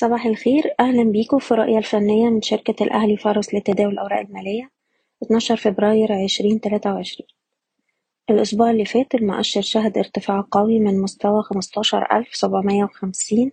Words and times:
صباح 0.00 0.26
الخير. 0.26 0.74
أهلا 0.80 1.02
بيكم 1.02 1.38
في 1.38 1.52
الرؤية 1.52 1.78
الفنية 1.78 2.28
من 2.28 2.42
شركة 2.42 2.84
الأهلي 2.84 3.16
فارس 3.16 3.54
لتداول 3.54 3.92
الأوراق 3.92 4.20
المالية 4.20 4.70
12 5.22 5.56
فبراير 5.56 6.14
2023 6.14 7.26
الأسبوع 8.30 8.70
اللي 8.70 8.84
فات 8.84 9.14
المؤشر 9.14 9.60
شهد 9.60 9.98
ارتفاع 9.98 10.44
قوي 10.50 10.80
من 10.80 11.00
مستوى 11.00 11.42
15750 11.42 13.52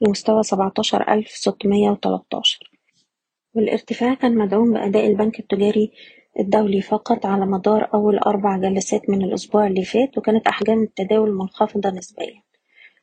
لمستوى 0.00 0.42
17613 0.42 2.70
والارتفاع 3.54 4.14
كان 4.14 4.38
مدعوم 4.38 4.72
بأداء 4.72 5.06
البنك 5.06 5.40
التجاري 5.40 5.92
الدولي 6.40 6.82
فقط 6.82 7.26
على 7.26 7.46
مدار 7.46 7.88
أول 7.94 8.18
أربع 8.18 8.56
جلسات 8.56 9.10
من 9.10 9.22
الأسبوع 9.22 9.66
اللي 9.66 9.84
فات 9.84 10.18
وكانت 10.18 10.46
أحجام 10.46 10.82
التداول 10.82 11.32
منخفضة 11.32 11.90
نسبيا. 11.90 12.42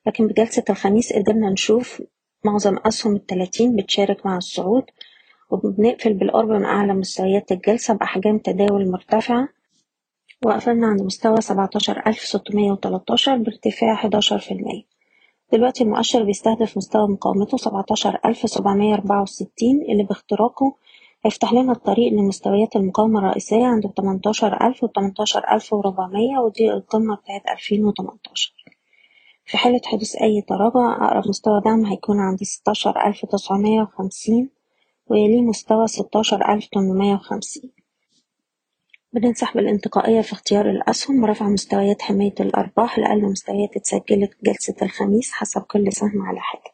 لكن 0.07 0.27
بجلسة 0.27 0.63
الخميس 0.69 1.13
قدرنا 1.13 1.49
نشوف 1.49 2.01
معظم 2.45 2.77
أسهم 2.85 3.15
التلاتين 3.15 3.75
بتشارك 3.75 4.25
مع 4.25 4.37
الصعود 4.37 4.83
وبنقفل 5.49 6.13
بالقرب 6.13 6.49
من 6.49 6.65
أعلى 6.65 6.93
مستويات 6.93 7.51
الجلسة 7.51 7.93
بأحجام 7.93 8.37
تداول 8.37 8.91
مرتفعة. 8.91 9.49
وقفلنا 10.45 10.87
عند 10.87 11.01
مستوى 11.01 11.41
سبعتاشر 11.41 12.03
ألف 12.07 12.19
ستمية 12.19 12.71
وتلاتاشر 12.71 13.37
بارتفاع 13.37 13.95
حداشر 13.95 14.39
في 14.39 14.51
المية. 14.51 14.83
دلوقتي 15.53 15.83
المؤشر 15.83 16.23
بيستهدف 16.23 16.77
مستوى 16.77 17.07
مقاومته 17.07 17.57
سبعتاشر 17.57 18.19
ألف 18.25 18.37
سبعمية 18.49 18.93
أربعة 18.93 19.21
وستين 19.21 19.81
اللي 19.91 20.03
باختراقه 20.03 20.75
هيفتح 21.25 21.53
لنا 21.53 21.71
الطريق 21.71 22.13
لمستويات 22.13 22.75
المقاومة 22.75 23.19
الرئيسية 23.19 23.65
عند 23.65 23.83
تمنتاشر 23.97 24.67
ألف 24.67 24.83
وتمنتاشر 24.83 25.43
ألف 25.51 25.73
وربعمية 25.73 26.37
ودي 26.37 26.73
القمة 26.73 27.15
بتاعت 27.15 27.41
ألفين 27.57 27.85
وتمنتاشر. 27.85 28.53
في 29.49 29.57
حالة 29.57 29.81
حدوث 29.85 30.15
أي 30.15 30.41
تراجع 30.41 31.05
أقرب 31.05 31.27
مستوى 31.27 31.61
دعم 31.65 31.85
هيكون 31.85 32.19
عند 32.19 32.43
ستاشر 32.43 33.07
ألف 33.07 33.25
تسعمية 33.25 33.81
وخمسين 33.81 34.49
ويليه 35.07 35.41
مستوى 35.41 35.87
ستاشر 35.87 36.53
ألف 36.53 36.67
تمنمية 36.71 37.13
وخمسين. 37.13 37.71
بننصح 39.13 39.53
بالانتقائية 39.55 40.21
في 40.21 40.33
اختيار 40.33 40.69
الأسهم 40.69 41.23
ورفع 41.23 41.49
مستويات 41.49 42.01
حماية 42.01 42.33
الأرباح 42.39 42.99
لأقل 42.99 43.21
مستويات 43.21 43.75
اتسجلت 43.77 44.31
جلسة 44.43 44.75
الخميس 44.81 45.31
حسب 45.31 45.61
كل 45.61 45.93
سهم 45.93 46.21
على 46.21 46.39
حدة 46.39 46.71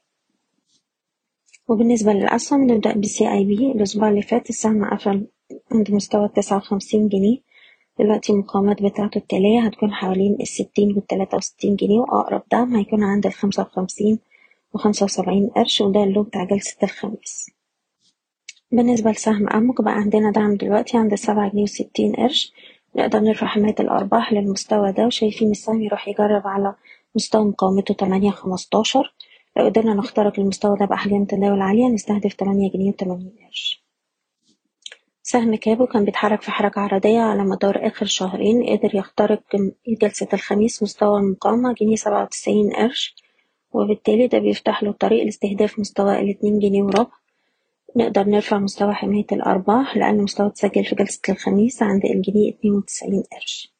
وبالنسبة 1.67 2.13
للأسهم 2.13 2.71
نبدأ 2.71 2.93
ب 2.97 3.31
CIB 3.33 3.71
الأسبوع 3.71 4.09
اللي 4.09 4.21
فات 4.21 4.49
السهم 4.49 4.85
قفل 4.85 5.27
عند 5.71 5.91
مستوى 5.91 6.27
تسعة 6.35 6.57
وخمسين 6.57 7.07
جنيه. 7.07 7.37
دلوقتي 7.99 8.33
المقاومات 8.33 8.83
بتاعته 8.83 9.17
التالية 9.17 9.59
هتكون 9.65 9.93
حوالين 9.93 10.37
الستين 10.41 10.93
والتلاتة 10.95 11.37
وستين 11.37 11.75
جنيه 11.75 11.99
وأقرب 11.99 12.43
دعم 12.51 12.75
هيكون 12.75 13.03
عند 13.03 13.25
الخمسة 13.25 13.61
وخمسين 13.63 14.19
وخمسة 14.73 15.03
وسبعين 15.03 15.47
قرش 15.55 15.81
وده 15.81 16.03
اللو 16.03 16.23
بتاع 16.23 16.43
جلسة 16.43 16.77
الخميس. 16.83 17.51
بالنسبة 18.71 19.11
لسهم 19.11 19.49
أمك 19.49 19.81
بقى 19.81 19.93
عندنا 19.93 20.31
دعم 20.31 20.55
دلوقتي 20.55 20.97
عند 20.97 21.11
السبعة 21.11 21.51
جنيه 21.51 21.63
وستين 21.63 22.13
قرش. 22.15 22.53
نقدر 22.95 23.19
نرفع 23.19 23.47
حماية 23.47 23.75
الأرباح 23.79 24.33
للمستوى 24.33 24.91
ده 24.91 25.05
وشايفين 25.05 25.51
السهم 25.51 25.81
يروح 25.81 26.07
يجرب 26.07 26.47
على 26.47 26.75
مستوى 27.15 27.45
مقاومته 27.45 27.93
تمانية 27.93 28.31
خمستاشر. 28.31 29.13
لو 29.57 29.65
قدرنا 29.65 29.93
نخترق 29.93 30.39
المستوى 30.39 30.77
ده 30.79 30.85
بأحجام 30.85 31.25
تداول 31.25 31.61
عالية 31.61 31.87
نستهدف 31.87 32.33
تمانية 32.33 32.71
جنيه 32.71 32.89
وتمانين 32.89 33.33
قرش. 33.45 33.84
سهم 35.27 35.55
كابو 35.55 35.85
كان 35.85 36.05
بيتحرك 36.05 36.41
في 36.41 36.51
حركة 36.51 36.81
عرضية 36.81 37.19
على 37.19 37.43
مدار 37.43 37.87
آخر 37.87 38.05
شهرين 38.05 38.63
قدر 38.63 38.95
يخترق 38.95 39.43
جلسة 40.01 40.27
الخميس 40.33 40.83
مستوى 40.83 41.19
المقاومة 41.19 41.73
جنيه 41.73 41.95
سبعة 41.95 42.23
وتسعين 42.23 42.69
قرش 42.73 43.15
وبالتالي 43.73 44.27
ده 44.27 44.39
بيفتح 44.39 44.83
له 44.83 44.89
الطريق 44.89 45.23
لاستهداف 45.23 45.79
مستوى 45.79 46.19
الاتنين 46.19 46.59
جنيه 46.59 46.83
وربع. 46.83 47.11
نقدر 47.95 48.23
نرفع 48.23 48.57
مستوى 48.59 48.93
حماية 48.93 49.25
الأرباح 49.31 49.97
لأن 49.97 50.17
مستوى 50.23 50.47
اتسجل 50.47 50.85
في 50.85 50.95
جلسة 50.95 51.21
الخميس 51.29 51.83
عند 51.83 52.05
الجنيه 52.05 52.49
اتنين 52.53 52.73
وتسعين 52.73 53.23
قرش. 53.33 53.73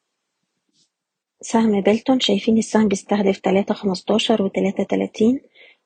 سهم 1.40 1.80
بيلتون 1.80 2.20
شايفين 2.20 2.58
السهم 2.58 2.88
بيستهدف 2.88 3.38
تلاتة 3.38 3.74
خمستاشر 3.74 4.42
وتلاتة 4.42 4.84
تلاتين 4.84 5.40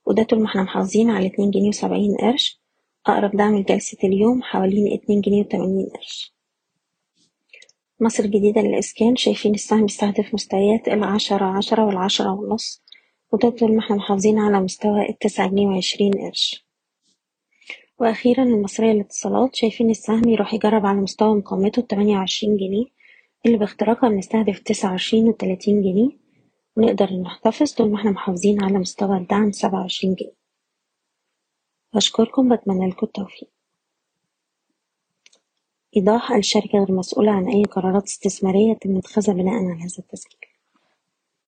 وده 0.06 0.22
طول 0.22 0.40
ما 0.40 0.46
إحنا 0.46 0.62
محافظين 0.62 1.10
على 1.10 1.26
اتنين 1.26 1.50
جنيه 1.50 1.68
وسبعين 1.68 2.16
قرش. 2.20 2.59
أقرب 3.06 3.36
دعم 3.36 3.56
لجلسة 3.58 3.98
اليوم 4.04 4.42
حوالين 4.42 4.92
اتنين 4.92 5.20
جنيه 5.20 5.40
وتمانين 5.40 5.86
قرش. 5.94 6.34
مصر 8.00 8.24
الجديدة 8.24 8.60
للإسكان 8.60 9.16
شايفين 9.16 9.54
السهم 9.54 9.82
بيستهدف 9.86 10.34
مستويات 10.34 10.88
العشرة 10.88 11.44
عشرة 11.44 11.86
والعشرة 11.86 12.32
ونص 12.32 12.82
وده 13.32 13.50
طول 13.50 13.72
ما 13.74 13.78
إحنا 13.80 13.96
محافظين 13.96 14.38
على 14.38 14.60
مستوى 14.60 15.08
التسعة 15.08 15.48
جنيه 15.48 15.66
وعشرين 15.66 16.12
قرش. 16.12 16.66
وأخيرا 17.98 18.42
المصرية 18.42 18.92
للاتصالات 18.92 19.56
شايفين 19.56 19.90
السهم 19.90 20.28
يروح 20.28 20.54
يجرب 20.54 20.86
على 20.86 21.00
مستوى 21.00 21.34
مقاومته 21.34 21.80
التمانية 21.80 22.16
وعشرين 22.16 22.56
جنيه 22.56 22.84
اللي 23.46 23.58
باختراقها 23.58 24.08
بنستهدف 24.10 24.58
تسعة 24.58 24.90
وعشرين 24.90 25.28
وتلاتين 25.28 25.82
جنيه. 25.82 26.10
ونقدر 26.76 27.12
نحتفظ 27.12 27.72
طول 27.72 27.90
ما 27.90 27.96
إحنا 27.98 28.10
محافظين 28.10 28.64
على 28.64 28.78
مستوى 28.78 29.16
الدعم 29.16 29.52
سبعة 29.52 29.80
وعشرين 29.80 30.14
جنيه. 30.14 30.39
بشكركم 31.94 32.56
بتمنى 32.56 32.88
لكم 32.90 33.06
التوفيق. 33.06 33.48
إيضاح 35.96 36.32
الشركة 36.32 36.78
غير 36.78 36.92
مسؤولة 36.92 37.32
عن 37.32 37.48
أي 37.48 37.64
قرارات 37.64 38.04
استثمارية 38.06 38.70
يتم 38.72 38.96
اتخاذها 38.96 39.34
بناء 39.34 39.54
على 39.54 39.82
هذا 39.82 39.98
التسجيل. 39.98 40.49